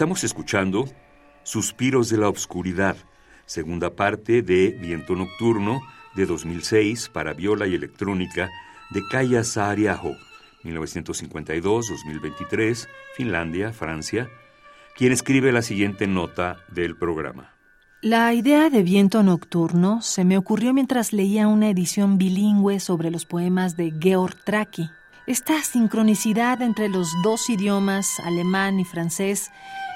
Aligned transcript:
Estamos 0.00 0.24
escuchando 0.24 0.88
Suspiros 1.42 2.08
de 2.08 2.16
la 2.16 2.30
Obscuridad, 2.30 2.96
segunda 3.44 3.96
parte 3.96 4.40
de 4.40 4.70
Viento 4.80 5.14
Nocturno 5.14 5.82
de 6.14 6.24
2006 6.24 7.10
para 7.10 7.34
viola 7.34 7.66
y 7.66 7.74
electrónica 7.74 8.48
de 8.88 9.02
Kaya 9.10 9.44
Saariaho, 9.44 10.16
1952-2023, 10.64 12.88
Finlandia, 13.14 13.74
Francia, 13.74 14.30
quien 14.96 15.12
escribe 15.12 15.52
la 15.52 15.60
siguiente 15.60 16.06
nota 16.06 16.56
del 16.68 16.96
programa. 16.96 17.52
La 18.00 18.32
idea 18.32 18.70
de 18.70 18.82
Viento 18.82 19.22
Nocturno 19.22 20.00
se 20.00 20.24
me 20.24 20.38
ocurrió 20.38 20.72
mientras 20.72 21.12
leía 21.12 21.46
una 21.46 21.68
edición 21.68 22.16
bilingüe 22.16 22.80
sobre 22.80 23.10
los 23.10 23.26
poemas 23.26 23.76
de 23.76 23.92
Georg 24.00 24.34
Traki. 24.44 24.88
Esta 25.26 25.62
sincronicidad 25.62 26.62
entre 26.62 26.88
los 26.88 27.12
dos 27.22 27.50
idiomas, 27.50 28.18
alemán 28.20 28.80
y 28.80 28.86
francés, 28.86 29.50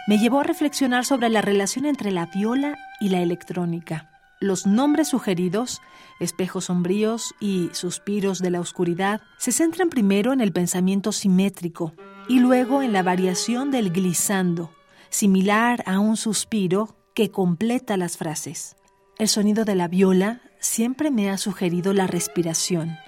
me 0.07 0.19
llevó 0.19 0.41
a 0.41 0.45
reflexionar 0.45 1.05
sobre 1.05 1.29
la 1.29 1.41
relación 1.41 1.87
entre 1.87 2.11
la 2.11 2.27
viola 2.27 2.77
y 3.01 3.09
la 3.09 3.21
electrónica. 3.21 4.11
Los 4.41 4.67
nombres 4.67 5.09
sugeridos, 5.09 5.81
espejos 6.21 6.67
sombríos 6.67 7.35
y 7.41 7.71
suspiros 7.73 8.41
de 8.41 8.51
la 8.51 8.61
oscuridad, 8.61 9.23
se 9.39 9.53
centran 9.53 9.89
primero 9.89 10.33
en 10.33 10.41
el 10.41 10.53
pensamiento 10.53 11.13
simétrico 11.13 11.95
y 12.29 12.41
luego 12.41 12.83
en 12.83 12.93
la 12.93 13.03
variación 13.03 13.71
del 13.71 13.91
glissando, 13.91 14.71
similar 15.09 15.83
a 15.87 15.99
un 15.99 16.17
suspiro 16.17 16.97
que 17.15 17.31
completa 17.31 17.97
las 17.97 18.19
frases. 18.19 18.77
El 19.19 19.29
sonido 19.29 19.65
de 19.65 19.77
la 19.77 19.89
viola 19.89 20.41
siempre 20.61 21.11
me 21.11 21.31
ha 21.31 21.39
sugerido 21.39 21.95
la 21.95 22.07
respiración, 22.07 22.99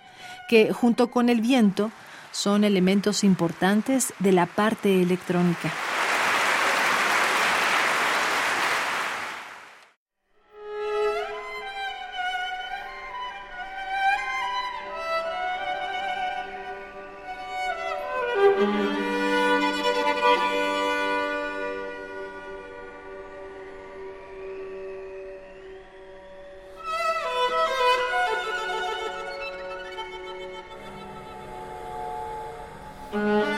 que 0.49 0.73
junto 0.73 1.11
con 1.11 1.29
el 1.29 1.41
viento 1.43 1.91
son 2.31 2.65
elementos 2.65 3.25
importantes 3.25 4.15
de 4.21 4.33
la 4.33 4.47
parte 4.47 5.03
electrónica. 5.03 5.73
Thank 18.67 18.75
mm 18.75 18.87
-hmm. 33.13 33.51
you. 33.51 33.56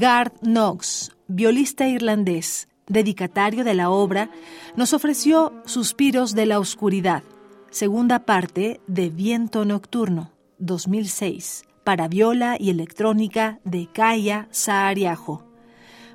Garth 0.00 0.38
Knox, 0.42 1.10
violista 1.26 1.88
irlandés, 1.88 2.68
dedicatario 2.86 3.64
de 3.64 3.74
la 3.74 3.90
obra, 3.90 4.30
nos 4.76 4.92
ofreció 4.92 5.52
Suspiros 5.66 6.36
de 6.36 6.46
la 6.46 6.60
Oscuridad, 6.60 7.24
segunda 7.70 8.20
parte 8.20 8.80
de 8.86 9.10
Viento 9.10 9.64
Nocturno, 9.64 10.30
2006, 10.60 11.64
para 11.82 12.06
viola 12.06 12.56
y 12.60 12.70
electrónica 12.70 13.58
de 13.64 13.88
Kaya 13.92 14.46
Saariaho. 14.52 15.44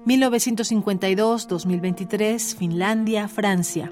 1952-2023, 0.06 2.56
Finlandia, 2.56 3.28
Francia. 3.28 3.92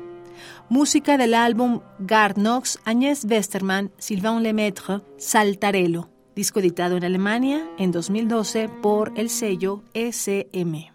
Música 0.70 1.18
del 1.18 1.34
álbum 1.34 1.82
Garth 2.00 2.38
Knox, 2.38 2.80
Agnès 2.86 3.26
Westermann, 3.26 3.92
Sylvain 3.98 4.42
Lemaitre, 4.42 5.02
Saltarello 5.18 6.08
disco 6.42 6.60
editado 6.60 6.98
en 6.98 7.04
Alemania 7.04 7.70
en 7.78 7.92
2012 7.92 8.68
por 8.68 9.12
el 9.16 9.30
sello 9.30 9.84
SM. 9.94 10.92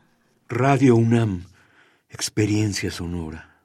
Radio 0.48 0.96
UNAM, 0.96 1.44
experiencia 2.10 2.90
sonora. 2.90 3.55